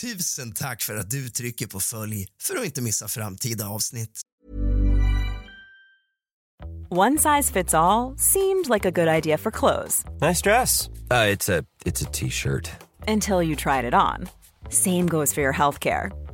[0.00, 4.20] Tusen tack för att du trycker på följ för att inte missa framtida avsnitt.
[6.90, 10.88] One size fits all seemed like a good idea for clothes Nice dress.
[11.10, 12.70] Uh, it's a it's a t-shirt.
[13.08, 14.28] until you tried it on.
[14.70, 16.10] Same goes for your healthcare.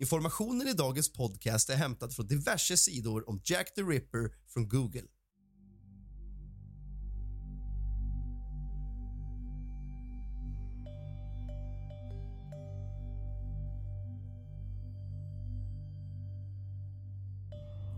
[0.00, 5.02] Informationen i dagens podcast är hämtad från diverse sidor om Jack the Ripper från Google.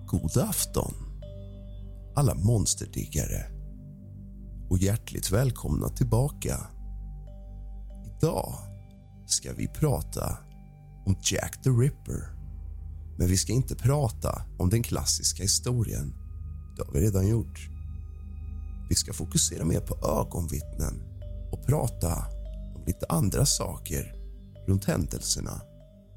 [0.06, 0.94] God afton,
[2.16, 3.46] alla monsterdiggare
[4.70, 6.66] och hjärtligt välkomna tillbaka.
[8.06, 8.54] Idag
[9.26, 10.51] ska vi prata
[11.06, 12.42] om Jack the Ripper.
[13.18, 16.14] Men vi ska inte prata om den klassiska historien.
[16.76, 17.68] Det har vi redan gjort.
[18.88, 21.02] Vi ska fokusera mer på ögonvittnen
[21.52, 22.26] och prata
[22.74, 24.14] om lite andra saker
[24.66, 25.60] runt händelserna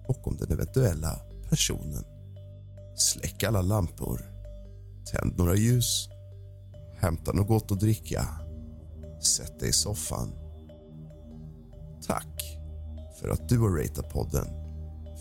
[0.08, 1.20] och om den eventuella
[1.50, 2.04] personen.
[2.96, 4.22] Släck alla lampor,
[5.12, 6.10] tänd några ljus,
[6.98, 8.28] hämta något gott att dricka,
[9.22, 10.32] sätt dig i soffan.
[12.08, 12.60] Tack
[13.20, 14.65] för att du har ratat podden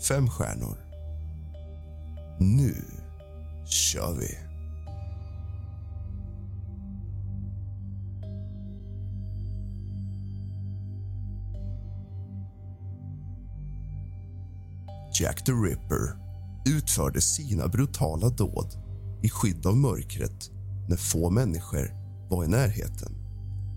[0.01, 0.77] fem stjärnor.
[2.39, 2.75] Nu
[3.65, 4.37] kör vi!
[15.19, 16.17] Jack the Ripper
[16.65, 18.67] utförde sina brutala dåd
[19.23, 20.49] i skydd av mörkret
[20.89, 21.91] när få människor
[22.29, 23.11] var i närheten.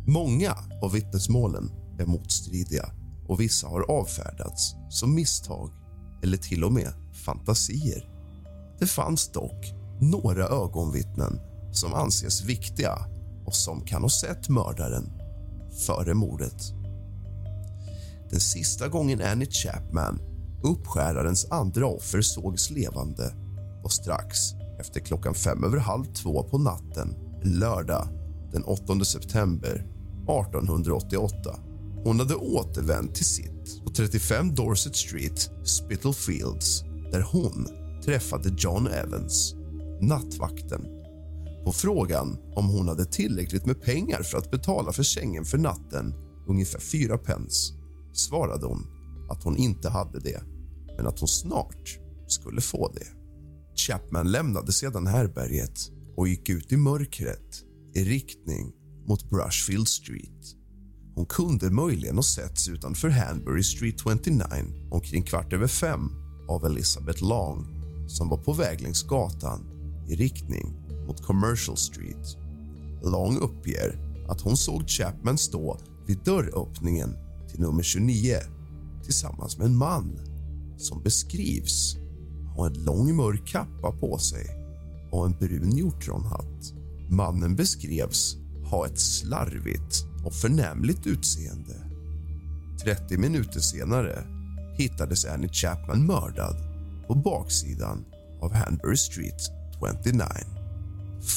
[0.06, 2.90] Många av vittnesmålen är motstridiga
[3.28, 5.70] och vissa har avfärdats som misstag
[6.22, 6.92] eller till och med
[7.24, 8.08] fantasier.
[8.78, 11.40] Det fanns dock några ögonvittnen
[11.72, 12.98] som anses viktiga
[13.46, 15.12] och som kan ha sett mördaren
[15.86, 16.72] före mordet.
[18.30, 20.20] Den sista gången Annie Chapman,
[20.62, 23.32] uppskärarens andra offer, sågs levande
[23.82, 24.38] var strax
[24.80, 28.08] efter klockan fem över halv två på natten lördag
[28.52, 29.74] den 8 september
[30.22, 31.67] 1888.
[32.04, 36.82] Hon hade återvänt till sitt på 35 Dorset Street, Spitalfields
[37.12, 37.66] där hon
[38.04, 39.54] träffade John Evans,
[40.00, 40.82] nattvakten.
[41.64, 46.14] På frågan om hon hade tillräckligt med pengar för att betala för sängen för natten,
[46.48, 47.74] ungefär fyra pence,
[48.12, 48.86] svarade hon
[49.30, 50.42] att hon inte hade det,
[50.96, 53.06] men att hon snart skulle få det.
[53.76, 55.78] Chapman lämnade sedan härberget
[56.16, 58.72] och gick ut i mörkret i riktning
[59.08, 60.57] mot Brushfield Street.
[61.18, 64.42] Hon kunde möjligen ha setts utanför Hanbury Street 29
[64.90, 66.10] omkring kvart över fem
[66.48, 67.66] av Elizabeth Long
[68.08, 69.60] som var på väg längs gatan
[70.08, 70.74] i riktning
[71.06, 72.36] mot Commercial Street.
[73.02, 73.98] Long uppger
[74.28, 77.16] att hon såg Chapman stå vid dörröppningen
[77.50, 78.36] till nummer 29
[79.04, 80.18] tillsammans med en man
[80.76, 81.96] som beskrivs
[82.56, 84.46] ha en lång mörk kappa på sig
[85.10, 86.72] och en brun hjortronhatt.
[87.08, 88.36] Mannen beskrevs
[88.70, 91.74] ha ett slarvigt och förnämligt utseende.
[92.84, 94.24] 30 minuter senare
[94.76, 96.56] hittades Annie Chapman mördad
[97.06, 98.04] på baksidan
[98.40, 99.40] av Hanbury Street
[100.04, 100.22] 29.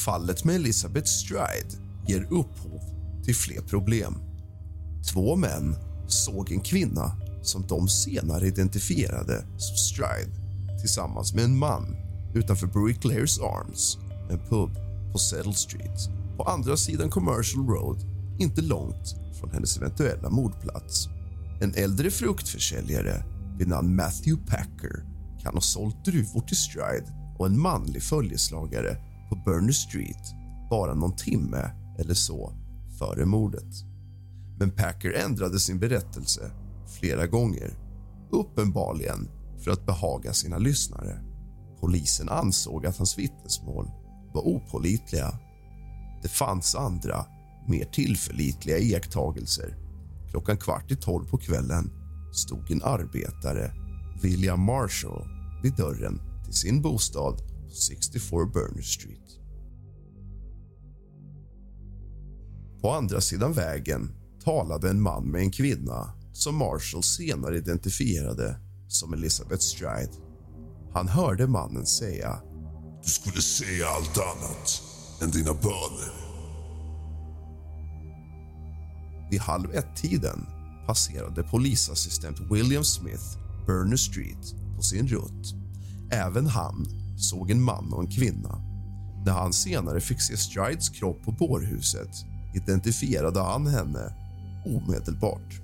[0.04, 2.80] Fallet med Elizabeth Stride ger upphov
[3.24, 4.14] till fler problem.
[5.12, 5.76] Två män
[6.08, 10.32] såg en kvinna som de senare identifierade som Stride
[10.80, 11.96] tillsammans med en man
[12.34, 13.98] utanför Bricklares Arms,
[14.30, 14.70] en pub
[15.12, 16.08] på Settle Street.
[16.36, 18.11] på andra sidan Commercial Road
[18.42, 21.08] inte långt från hennes eventuella mordplats.
[21.60, 23.24] En äldre fruktförsäljare
[23.58, 25.04] vid namn Matthew Packer
[25.42, 28.96] kan ha sålt druvor till Stride och en manlig följeslagare
[29.28, 32.52] på Burner Street bara någon timme eller så
[32.98, 33.74] före mordet.
[34.58, 36.50] Men Packer ändrade sin berättelse
[36.86, 37.70] flera gånger
[38.30, 39.28] uppenbarligen
[39.64, 41.20] för att behaga sina lyssnare.
[41.80, 43.90] Polisen ansåg att hans vittnesmål
[44.34, 45.38] var opolitliga.
[46.22, 47.26] Det fanns andra,
[47.68, 49.76] mer tillförlitliga iakttagelser.
[50.30, 51.90] Klockan kvart i tolv på kvällen
[52.32, 53.72] stod en arbetare,
[54.22, 55.28] William Marshall,
[55.62, 57.38] vid dörren till sin bostad
[57.68, 59.38] på 64 Burner Street.
[62.82, 64.10] På andra sidan vägen
[64.44, 68.56] talade en man med en kvinna som Marshall senare identifierade
[68.88, 70.12] som Elizabeth Stride.
[70.92, 72.42] Han hörde mannen säga...
[73.04, 74.82] Du skulle säga allt annat
[75.22, 76.21] än dina böner.
[79.32, 80.46] Vid halv ett-tiden
[80.86, 85.54] passerade polisassistent William Smith Burner Street på sin rutt.
[86.10, 86.86] Även han
[87.16, 88.60] såg en man och en kvinna.
[89.26, 92.10] När han senare fick se Strides kropp på bårhuset
[92.54, 94.14] identifierade han henne
[94.66, 95.60] omedelbart.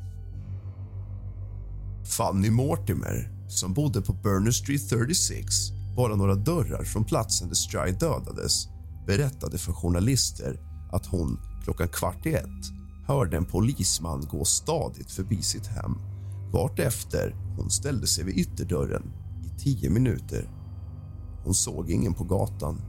[2.04, 5.54] Fanny Mortimer, som bodde på Burner Street 36
[5.96, 8.68] bara några dörrar från platsen där Stride dödades
[9.06, 10.60] berättade för journalister
[10.92, 12.77] att hon klockan kvart i ett
[13.08, 15.98] hörde en polisman gå stadigt förbi sitt hem
[16.52, 19.12] vartefter hon ställde sig vid ytterdörren
[19.44, 20.50] i tio minuter.
[21.44, 22.80] Hon såg ingen på gatan,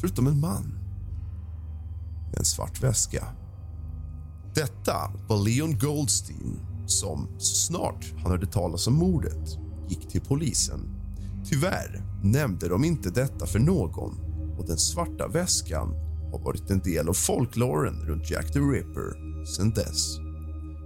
[0.00, 0.78] förutom en man
[2.30, 3.26] med en svart väska.
[4.54, 9.58] Detta var Leon Goldstein som så snart han hörde talas om mordet
[9.88, 10.80] gick till polisen.
[11.44, 14.20] Tyvärr nämnde de inte detta för någon
[14.58, 16.03] och den svarta väskan
[16.34, 20.18] har varit en del av folkloren runt Jack the Ripper sedan dess.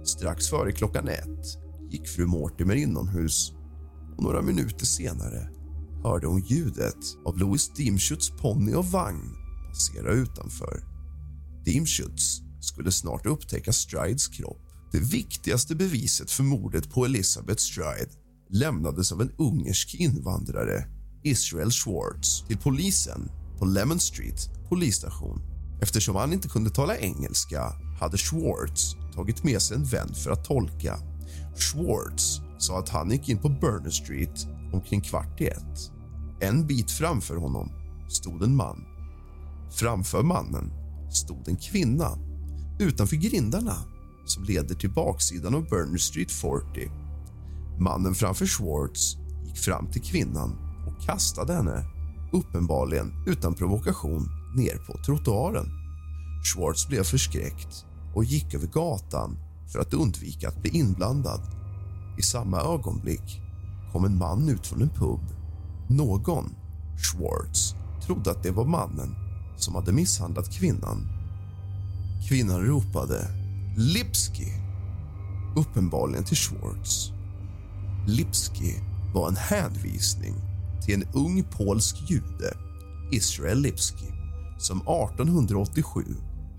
[0.05, 1.45] Strax före klockan ett
[1.91, 3.51] gick fru Mortimer inomhus
[4.17, 5.49] och några minuter senare
[6.03, 9.35] hörde hon ljudet av Louis Dimschutz ponny och vagn
[9.67, 10.83] passera utanför.
[11.65, 14.61] Dimschutz skulle snart upptäcka Strides kropp.
[14.91, 18.11] Det viktigaste beviset för mordet på Elizabeth Stride
[18.49, 20.85] lämnades av en ungersk invandrare,
[21.23, 25.41] Israel Schwartz, till polisen på Lemon Street polisstation.
[25.81, 30.45] Eftersom han inte kunde tala engelska hade Schwartz tagit med sig en vän för att
[30.45, 30.99] tolka.
[31.55, 35.91] Schwartz sa att han gick in på Burner Street omkring kvart i ett.
[36.41, 37.71] En bit framför honom
[38.09, 38.85] stod en man.
[39.71, 40.71] Framför mannen
[41.11, 42.17] stod en kvinna
[42.79, 43.75] utanför grindarna
[44.25, 46.91] som leder till baksidan av Burner Street 40.
[47.79, 50.57] Mannen framför Schwartz gick fram till kvinnan
[50.87, 51.85] och kastade henne
[52.33, 55.65] uppenbarligen utan provokation ner på trottoaren.
[56.43, 57.85] Schwartz blev förskräckt
[58.15, 59.37] och gick över gatan
[59.67, 61.41] för att undvika att bli inblandad.
[62.17, 63.41] I samma ögonblick
[63.91, 65.19] kom en man ut från en pub.
[65.87, 66.55] Någon,
[66.97, 67.75] Schwartz,
[68.05, 69.15] trodde att det var mannen
[69.57, 71.07] som hade misshandlat kvinnan.
[72.29, 73.27] Kvinnan ropade
[73.77, 74.53] Lipski,
[75.55, 77.11] uppenbarligen till Schwartz.
[78.07, 78.75] Lipski
[79.13, 80.35] var en hänvisning
[80.85, 82.57] till en ung polsk jude,
[83.11, 84.18] Israel Lipski
[84.59, 86.01] som 1887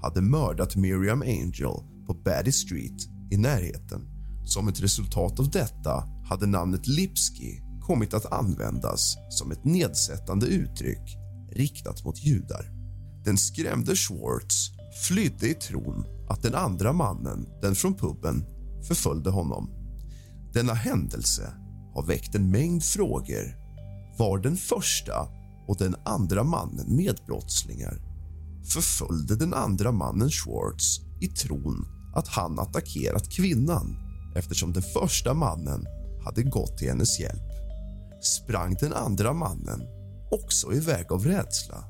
[0.02, 4.00] hade mördat Miriam Angel på Baddy Street i närheten.
[4.44, 11.16] Som ett resultat av detta hade namnet Lipski kommit att användas som ett nedsättande uttryck
[11.52, 12.70] riktat mot judar.
[13.24, 14.70] Den skrämde Schwartz
[15.08, 18.44] flydde i tron att den andra mannen, den från puben,
[18.88, 19.70] förföljde honom.
[20.52, 21.52] Denna händelse
[21.94, 23.56] har väckt en mängd frågor.
[24.18, 25.39] Var den första
[25.70, 27.98] och den andra mannen medbrottslingar?
[28.64, 33.96] Förföljde den andra mannen Schwartz i tron att han attackerat kvinnan
[34.36, 35.86] eftersom den första mannen
[36.24, 37.50] hade gått till hennes hjälp?
[38.22, 39.80] Sprang den andra mannen
[40.30, 41.84] också iväg av rädsla?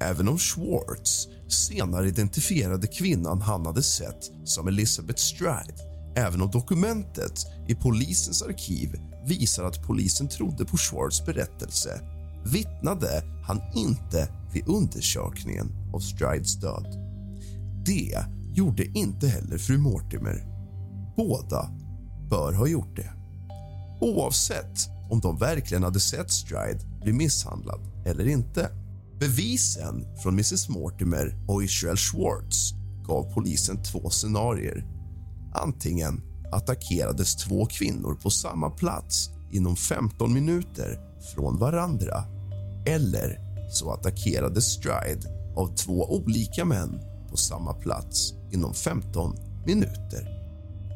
[0.00, 7.46] Även om Schwartz senare identifierade kvinnan han hade sett som Elizabeth Stride även om dokumentet
[7.68, 12.00] i polisens arkiv visar att polisen trodde på Schwartz berättelse
[12.44, 16.86] vittnade han inte vid undersökningen av Strides död.
[17.84, 18.24] Det
[18.54, 20.46] gjorde inte heller fru Mortimer.
[21.16, 21.70] Båda
[22.30, 23.12] bör ha gjort det.
[24.00, 28.70] Oavsett om de verkligen hade sett Stride bli misshandlad eller inte.
[29.20, 32.72] Bevisen från Mrs Mortimer och Israel Schwartz
[33.06, 34.99] gav polisen två scenarier.
[35.52, 41.00] Antingen attackerades två kvinnor på samma plats inom 15 minuter
[41.34, 42.24] från varandra
[42.86, 43.38] eller
[43.70, 50.28] så attackerades Stride av två olika män på samma plats inom 15 minuter.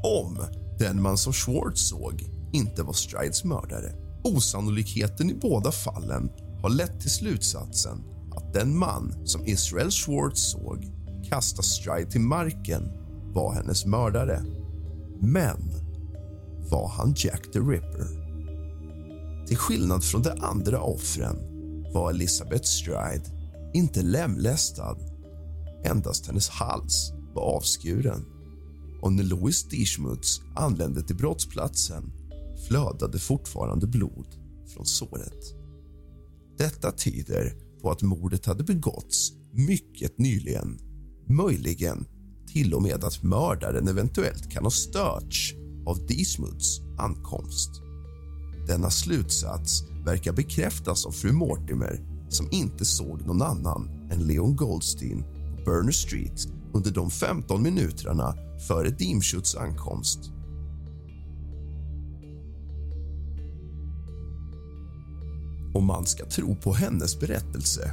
[0.03, 0.39] Om
[0.79, 3.93] den man som Schwartz såg inte var Strides mördare.
[4.25, 6.31] Osannolikheten i båda fallen
[6.63, 8.03] har lett till slutsatsen
[8.37, 10.93] att den man som Israel Schwartz såg
[11.29, 13.04] kasta Stride till marken
[13.35, 14.45] var hennes mördare.
[15.21, 15.73] Men
[16.71, 18.25] var han Jack the Ripper?
[19.47, 21.37] Till skillnad från de andra offren
[21.95, 23.25] var Elizabeth Stride
[23.75, 24.99] inte lemlästad.
[25.85, 28.25] Endast hennes hals var avskuren.
[29.03, 32.13] Och när Louis Dishmuts anlände till brottsplatsen
[32.69, 34.27] flödade fortfarande blod
[34.75, 35.55] från såret.
[36.59, 40.79] Detta tyder på att mordet hade begåtts mycket nyligen.
[41.29, 42.07] Möjligen
[42.55, 45.55] till och med att mördaren eventuellt kan ha störts
[45.87, 47.71] av Dismuts ankomst.
[48.67, 55.23] Denna slutsats verkar bekräftas av fru Mortimer som inte såg någon annan än Leon Goldstein
[55.57, 58.35] på Burner Street under de 15 minuterna
[58.69, 60.19] före Dimschuts ankomst.
[65.75, 67.93] Om man ska tro på hennes berättelse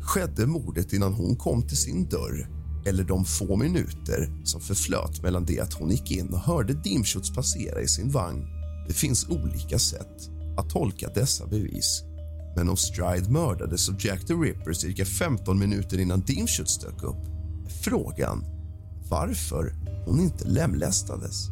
[0.00, 2.55] skedde mordet innan hon kom till sin dörr
[2.86, 7.34] eller de få minuter som förflöt mellan det att hon gick in och hörde Dimschutz
[7.34, 8.46] passera i sin vagn.
[8.88, 12.02] Det finns olika sätt att tolka dessa bevis.
[12.56, 17.26] Men om Stride mördades av Jack the Ripper cirka 15 minuter innan Dimschutz dök upp
[17.66, 18.44] är frågan
[19.08, 19.74] varför
[20.06, 21.48] hon inte lemlästades.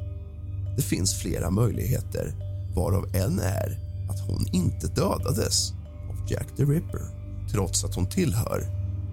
[0.76, 2.35] Det finns flera möjligheter,
[2.75, 3.79] varav en är
[4.11, 5.73] att hon inte dödades
[6.11, 7.03] av Jack the Ripper
[7.53, 8.64] trots att hon tillhör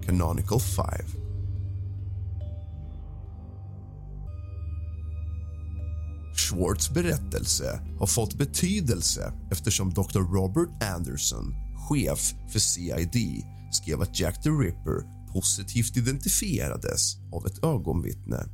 [0.06, 1.21] Canonical Five.
[6.34, 10.20] Schwartz berättelse har fått betydelse eftersom Dr.
[10.20, 11.54] Robert Anderson,
[11.88, 18.44] chef för CID skrev att Jack the Ripper positivt identifierades av ett ögonvittne.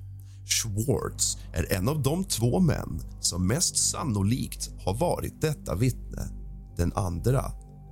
[0.47, 6.29] Schwartz är en av de två män som mest sannolikt har varit detta vittne.
[6.77, 7.43] Den andra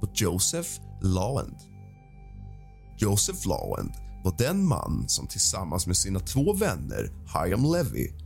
[0.00, 0.70] var Joseph
[1.02, 1.56] Lawend.
[2.98, 3.92] Joseph Lawend
[4.24, 8.25] var den man som tillsammans med sina två vänner Hyam Levy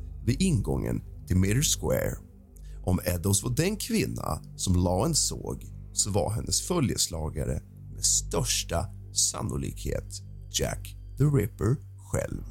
[0.25, 2.17] vid ingången till Mirror Square.
[2.83, 7.61] Om Eddows var den kvinna som Lawen såg så var hennes följeslagare
[7.93, 11.75] med största sannolikhet Jack the Ripper
[12.11, 12.43] själv.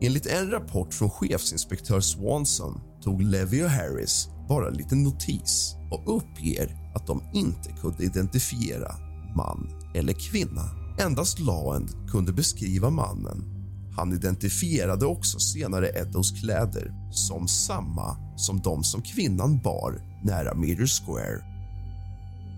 [0.00, 6.16] Enligt en rapport från chefsinspektör Swanson tog Levy och Harris bara en liten notis och
[6.16, 8.94] uppger att de inte kunde identifiera
[9.36, 10.70] man eller kvinna.
[11.00, 13.53] Endast Lawen kunde beskriva mannen.
[13.96, 20.86] Han identifierade också senare Eddows kläder som samma som de som kvinnan bar nära Mirror
[20.86, 21.54] Square.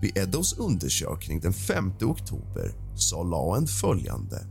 [0.01, 4.47] Vid Eddows undersökning den 5 oktober sa Lawend följande.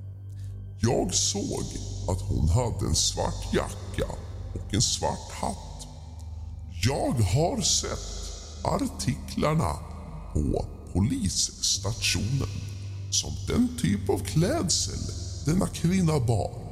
[0.81, 1.65] Jag såg
[2.09, 4.13] att hon hade en svart jacka
[4.55, 5.89] och en svart hatt.
[6.83, 8.27] Jag har sett
[8.65, 9.73] artiklarna
[10.33, 12.49] på polisstationen
[13.11, 14.99] som den typ av klädsel
[15.47, 16.66] denna kvinna bar.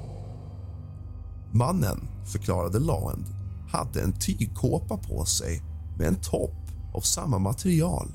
[1.56, 3.26] Mannen, förklarade Lawend,
[3.68, 5.62] hade en tygkåpa på sig
[5.98, 8.08] med en topp av samma material.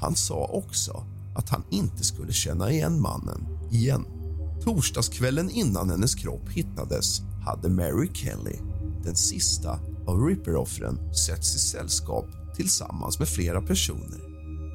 [0.00, 1.04] Han sa också
[1.34, 4.06] att han inte skulle känna igen mannen igen.
[4.64, 8.56] Torsdagskvällen innan hennes kropp hittades hade Mary Kelly,
[9.04, 14.20] den sista av Ripper-offren, setts i sällskap tillsammans med flera personer.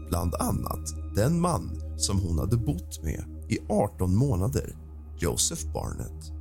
[0.10, 4.76] Bland annat den man som hon hade bott med i 18 månader,
[5.20, 6.33] Joseph Barnett.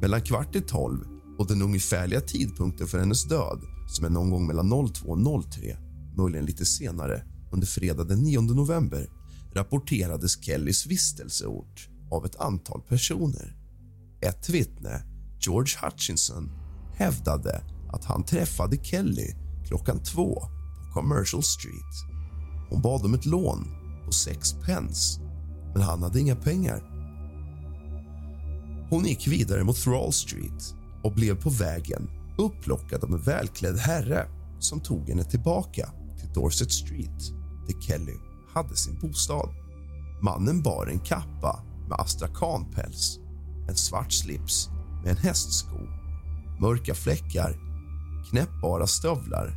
[0.00, 1.04] Mellan kvart i tolv
[1.38, 5.76] och den ungefärliga tidpunkten för hennes död som är någon gång mellan 02 och 03,
[6.16, 9.08] möjligen lite senare, under fredag den 9 november
[9.52, 13.56] rapporterades Kellys vistelseort av ett antal personer.
[14.20, 15.02] Ett vittne,
[15.40, 16.50] George Hutchinson,
[16.94, 17.62] hävdade
[17.92, 19.34] att han träffade Kelly
[19.66, 21.94] klockan två på Commercial Street.
[22.70, 23.66] Hon bad om ett lån
[24.04, 25.20] på sex pence,
[25.74, 26.97] men han hade inga pengar.
[28.90, 34.26] Hon gick vidare mot Thrall Street och blev på vägen upplockad av en välklädd herre
[34.58, 35.90] som tog henne tillbaka
[36.20, 37.32] till Dorset Street
[37.66, 38.16] där Kelly
[38.54, 39.48] hade sin bostad.
[40.22, 43.18] Mannen bar en kappa med astrakanpäls,
[43.68, 44.68] en svart slips
[45.02, 45.78] med en hästsko,
[46.60, 47.56] mörka fläckar,
[48.30, 49.54] knäppbara stövlar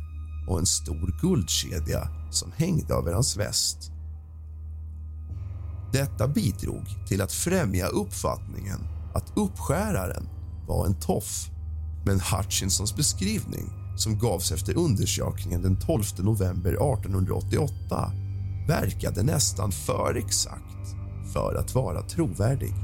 [0.48, 3.92] och en stor guldkedja som hängde över hans väst.
[5.92, 8.80] Detta bidrog till att främja uppfattningen
[9.14, 10.28] att uppskäraren
[10.66, 11.50] var en toff.
[12.04, 18.12] Men Hutchinsons beskrivning, som gavs efter undersökningen den 12 november 1888
[18.68, 20.96] verkade nästan för exakt
[21.32, 22.74] för att vara trovärdig.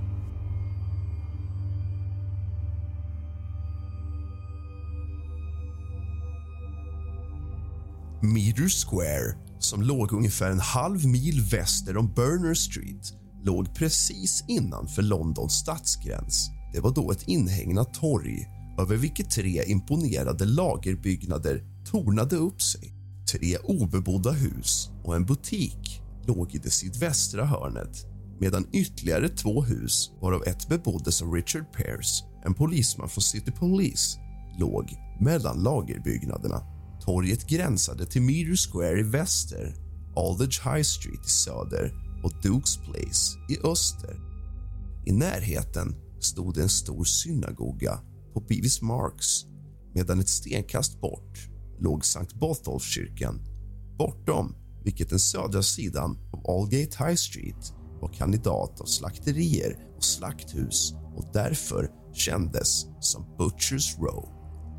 [8.23, 15.03] Meter Square, som låg ungefär en halv mil väster om Burner Street låg precis innanför
[15.03, 16.51] Londons stadsgräns.
[16.73, 18.47] Det var då ett inhägnat torg
[18.81, 22.95] över vilket tre imponerade lagerbyggnader tornade upp sig.
[23.33, 28.07] Tre obebodda hus och en butik låg i det sydvästra hörnet
[28.41, 34.19] medan ytterligare två hus, varav ett beboddes av Richard Pears, en polisman från City Police,
[34.59, 36.63] låg mellan lagerbyggnaderna.
[37.01, 39.75] Torget gränsade till Meter Square i väster,
[40.17, 44.17] Aldridge High Street i söder och Dukes Place i öster.
[45.07, 48.01] I närheten stod en stor synagoga
[48.35, 49.45] på Beavis Marks
[49.95, 51.39] medan ett stenkast bort
[51.81, 53.41] låg Sankt Botolfkyrkan.
[53.99, 54.55] Bortom
[54.85, 61.25] vilket den södra sidan av Allgate High Street var kandidat av slakterier och slakthus och
[61.33, 64.29] därför kändes som Butchers Row.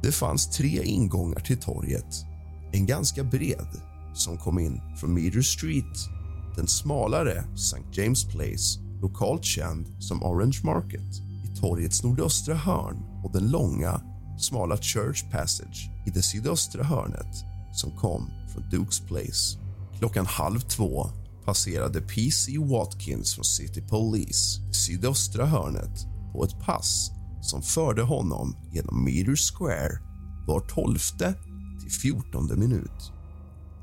[0.04, 2.16] Det fanns tre ingångar till torget.
[2.72, 3.82] En ganska bred,
[4.14, 6.19] som kom in från Meter Street.
[6.60, 7.84] Den smalare, St.
[7.92, 14.02] James Place, lokalt känd som Orange Market i torgets nordöstra hörn och den långa,
[14.40, 17.36] smala Church Passage i det sydöstra hörnet
[17.74, 19.60] som kom från Dukes Place.
[20.00, 21.10] Klockan halv två
[21.46, 28.56] passerade PC Watkins från City Police det sydöstra hörnet på ett pass som förde honom
[28.72, 30.00] genom Meter Square
[30.48, 31.34] var tolfte
[31.82, 33.12] till fjortonde minut.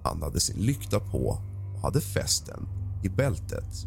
[0.04, 1.38] Han hade sin lykta på
[1.86, 2.68] hade fästen
[3.02, 3.86] i bältet.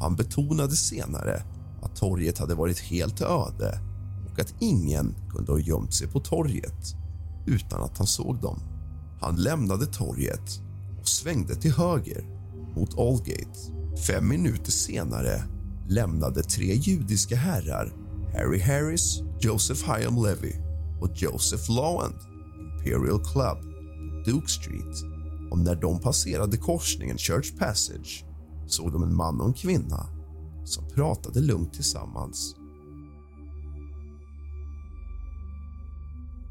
[0.00, 1.42] Han betonade senare
[1.82, 3.80] att torget hade varit helt öde
[4.32, 6.94] och att ingen kunde ha gömt sig på torget
[7.46, 8.60] utan att han såg dem.
[9.20, 10.60] Han lämnade torget
[11.00, 12.24] och svängde till höger
[12.76, 13.58] mot Allgate.
[14.06, 15.42] Fem minuter senare
[15.88, 17.92] lämnade tre judiska herrar
[18.32, 20.52] Harry Harris, Joseph Hyam Levy
[21.00, 22.14] och Joseph Lawand
[22.60, 25.07] Imperial Club på Duke Street.
[25.50, 28.24] Och när de passerade korsningen Church Passage
[28.66, 30.06] såg de en man och en kvinna
[30.64, 32.54] som pratade lugnt tillsammans.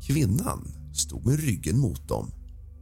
[0.07, 2.31] Kvinnan stod med ryggen mot dem,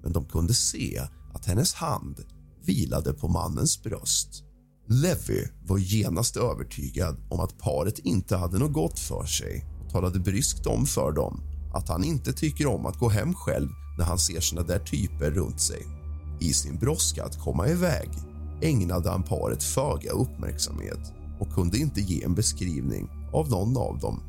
[0.04, 1.02] men de kunde se
[1.34, 2.20] att hennes hand
[2.66, 4.44] vilade på mannens bröst.
[4.88, 10.20] Levi var genast övertygad om att paret inte hade något gott för sig och talade
[10.20, 11.42] bryskt om för dem
[11.74, 15.32] att han inte tycker om att gå hem själv när han ser såna där typer
[15.32, 16.05] runt sig.
[16.40, 18.10] I sin brådska att komma iväg
[18.62, 24.22] ägnade han paret föga uppmärksamhet och kunde inte ge en beskrivning av någon av dem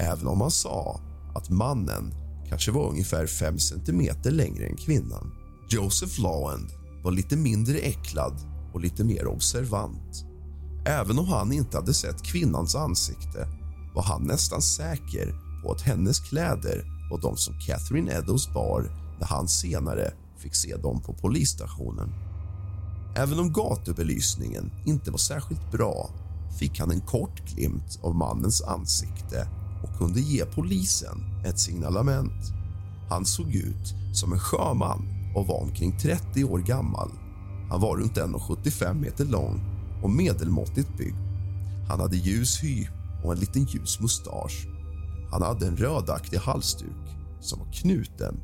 [0.00, 1.00] även om han sa
[1.34, 2.14] att mannen
[2.48, 5.32] kanske var ungefär fem centimeter längre än kvinnan.
[5.70, 6.70] Joseph Lawand
[7.04, 8.34] var lite mindre äcklad
[8.72, 10.24] och lite mer observant.
[10.86, 13.48] Även om han inte hade sett kvinnans ansikte
[13.94, 18.82] var han nästan säker på att hennes kläder var de som Catherine Eddowes bar
[19.20, 22.12] när han senare fick se dem på polisstationen.
[23.16, 26.10] Även om gatubelysningen inte var särskilt bra
[26.58, 29.48] fick han en kort glimt av mannens ansikte
[29.82, 32.52] och kunde ge polisen ett signalement.
[33.08, 37.10] Han såg ut som en sjöman och var omkring 30 år gammal.
[37.70, 39.60] Han var runt 1,75 meter lång
[40.02, 41.16] och medelmåttigt byggd.
[41.88, 42.86] Han hade ljus hy
[43.24, 44.66] och en liten ljus mustasch.
[45.30, 48.40] Han hade en rödaktig halsduk som var knuten,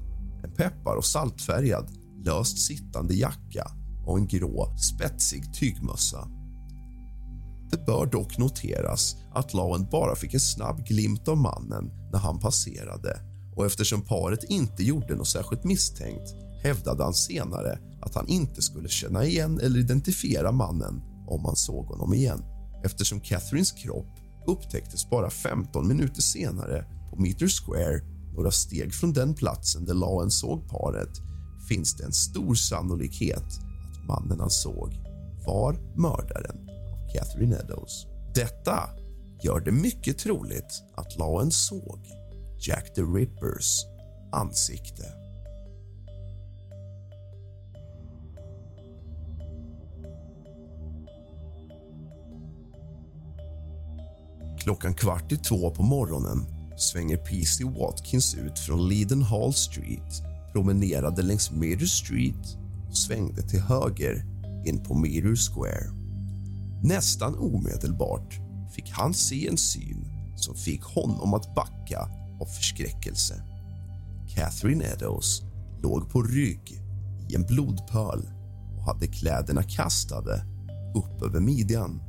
[0.46, 1.90] en peppar och saltfärgad
[2.24, 3.70] löst sittande jacka
[4.06, 6.28] och en grå, spetsig tygmössa.
[7.70, 12.38] Det bör dock noteras att Lawen bara fick en snabb glimt av mannen när han
[12.38, 13.20] passerade
[13.56, 18.88] och eftersom paret inte gjorde något särskilt misstänkt hävdade han senare att han inte skulle
[18.88, 22.44] känna igen eller identifiera mannen om han såg honom igen
[22.85, 29.35] eftersom Catherines kropp upptäcktes bara 15 minuter senare på Meter Square några steg från den
[29.35, 31.20] platsen där Lawen såg paret
[31.68, 34.94] finns det en stor sannolikhet att mannen han såg
[35.46, 38.07] var mördaren av Catherine Eddowes.
[38.35, 38.90] Detta
[39.42, 42.07] gör det mycket troligt att Lawen såg
[42.61, 43.85] Jack the Rippers
[44.33, 45.05] ansikte.
[54.59, 61.23] Klockan kvart i två på morgonen svänger PC Watkins ut från Leaden Hall Street promenerade
[61.23, 62.59] längs Mirror Street
[62.89, 64.25] och svängde till höger
[64.67, 65.91] in på Mirror Square.
[66.83, 68.35] Nästan omedelbart
[68.75, 70.05] fick han se en syn
[70.37, 72.09] som fick honom att backa
[72.41, 73.43] av förskräckelse.
[74.35, 75.43] Catherine Eddowes
[75.83, 76.83] låg på rygg
[77.31, 78.29] i en blodpöl
[78.77, 80.45] och hade kläderna kastade
[80.95, 82.03] upp över midjan.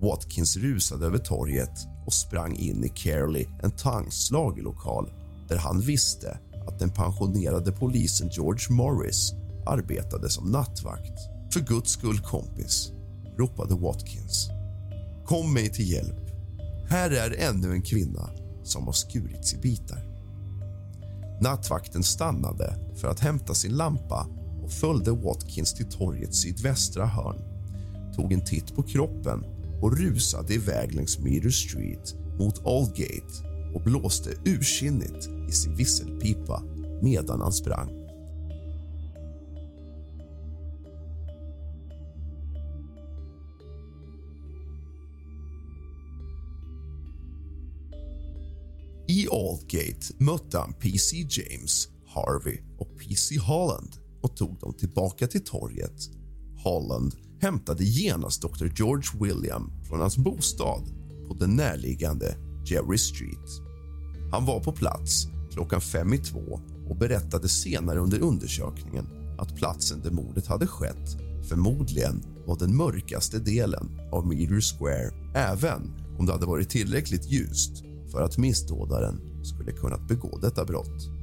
[0.00, 5.10] Watkins rusade över torget och sprang in i Carely and Tongues lokal
[5.48, 9.32] där han visste att den pensionerade polisen George Morris
[9.66, 11.18] arbetade som nattvakt.
[11.52, 12.92] För guds skull, kompis,
[13.38, 14.48] ropade Watkins.
[15.26, 16.30] Kom mig till hjälp.
[16.88, 18.30] Här är ännu en kvinna
[18.62, 20.08] som har skurits i bitar.
[21.40, 24.26] Nattvakten stannade för att hämta sin lampa
[24.62, 27.52] och följde Watkins till torgets sydvästra hörn
[28.16, 29.44] tog en titt på kroppen
[29.82, 36.62] och rusade iväg längs Meter Street mot Aldgate och blåste ursinnigt i sin visselpipa
[37.02, 38.02] medan han sprang.
[49.08, 55.44] I Aldgate mötte han PC James, Harvey och PC Holland och tog dem tillbaka till
[55.44, 56.10] torget.
[56.64, 60.82] Holland hämtade genast Dr George William från hans bostad
[61.28, 63.48] på den närliggande Jerry Street.
[64.32, 69.06] Han var på plats klockan fem i två och berättade senare under undersökningen
[69.38, 71.16] att platsen där mordet hade skett
[71.48, 77.82] förmodligen var den mörkaste delen av Meter Square även om det hade varit tillräckligt ljust
[78.12, 81.21] för att missdådaren skulle kunnat begå detta brott.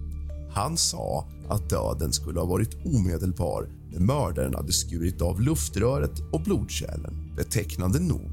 [0.51, 6.41] Han sa att döden skulle ha varit omedelbar när mördaren hade skurit av luftröret och
[6.41, 7.33] blodkärlen.
[7.35, 8.31] Betecknande nog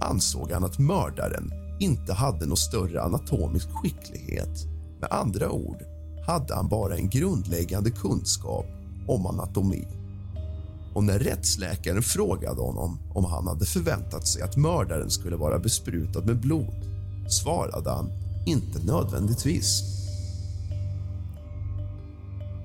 [0.00, 4.66] ansåg han att mördaren inte hade någon större anatomisk skicklighet.
[5.00, 5.82] Med andra ord
[6.26, 8.66] hade han bara en grundläggande kunskap
[9.08, 9.86] om anatomi.
[10.94, 16.20] Och när rättsläkaren frågade honom om han hade förväntat sig att mördaren skulle vara besprutad
[16.20, 16.84] med blod
[17.28, 18.10] svarade han
[18.46, 20.01] inte nödvändigtvis.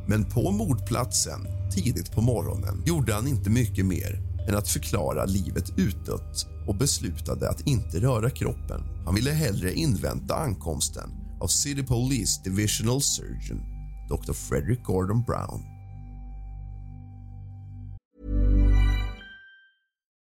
[0.07, 5.79] Men på mordplatsen tidigt på morgonen gjorde han inte mycket mer än att förklara livet
[5.79, 8.83] utdött och beslutade att inte röra kroppen.
[9.05, 11.09] Han ville hellre invänta ankomsten
[11.41, 13.61] av City Police Divisional Surgeon
[14.09, 14.33] Dr.
[14.33, 15.63] Frederick Gordon Brown.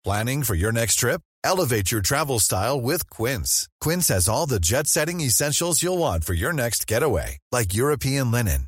[0.05, 1.21] Planning for your next trip?
[1.45, 3.67] Elevate your travel style with Quince.
[3.79, 8.67] Quince has all the jet-setting essentials you'll want for your next getaway, like European linen,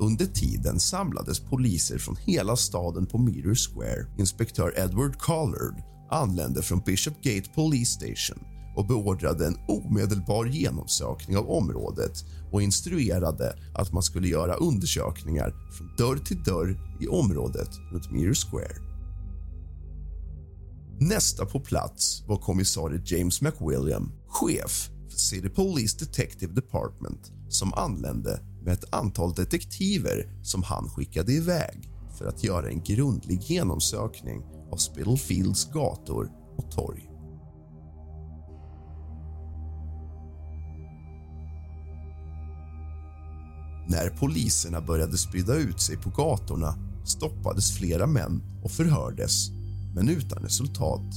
[0.00, 4.06] Under tiden samlades poliser från hela staden på Meter Square.
[4.18, 8.44] Inspektör Edward Collard anlände från Bishop Gate Police Station
[8.76, 15.96] och beordrade en omedelbar genomsökning av området och instruerade att man skulle göra undersökningar från
[15.96, 18.76] dörr till dörr i området runt Meter Square.
[21.00, 28.40] Nästa på plats var kommissarie James McWilliam, chef för City Police Detective Department som anlände
[28.62, 34.42] med ett antal detektiver som han skickade iväg för att göra en grundlig genomsökning
[34.72, 37.10] av Spittlefields gator och torg.
[43.88, 49.50] När poliserna började sprida ut sig på gatorna stoppades flera män och förhördes,
[49.94, 51.14] men utan resultat.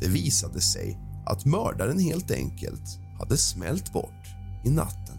[0.00, 4.26] Det visade sig att mördaren helt enkelt hade smält bort
[4.64, 5.17] i natten.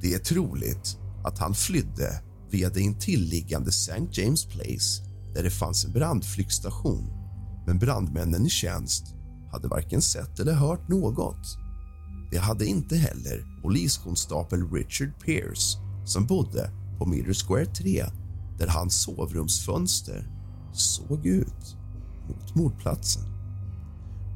[0.00, 4.08] Det är troligt att han flydde via det intilliggande St.
[4.12, 5.02] James Place
[5.34, 7.18] där det fanns en brandflygstation
[7.66, 9.14] men brandmännen i tjänst
[9.52, 11.58] hade varken sett eller hört något.
[12.30, 18.04] Det hade inte heller poliskonstapel Richard Pierce som bodde på Miller Square 3
[18.58, 20.30] där hans sovrumsfönster
[20.72, 21.76] såg ut
[22.28, 23.22] mot mordplatsen.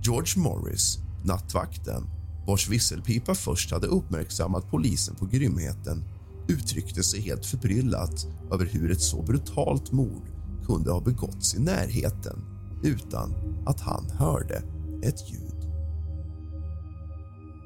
[0.03, 2.11] George Morris, nattvakten
[2.47, 6.05] vars visselpipa först hade uppmärksammat polisen på grymheten
[6.49, 10.23] uttryckte sig helt förbryllat över hur ett så brutalt mord
[10.67, 12.45] kunde ha begåtts i närheten
[12.83, 13.35] utan
[13.67, 14.63] att han hörde
[15.03, 15.69] ett ljud.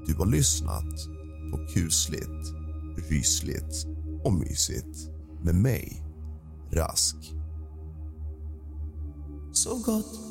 [0.06, 1.06] Du har lyssnat
[1.52, 2.54] på kusligt,
[3.10, 3.86] rysligt
[4.24, 5.10] och mysigt
[5.42, 6.02] med mig,
[6.72, 7.16] Rask.
[9.52, 10.25] Så gott